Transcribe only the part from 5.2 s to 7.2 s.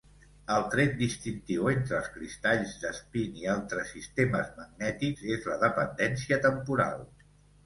és la dependència temporal.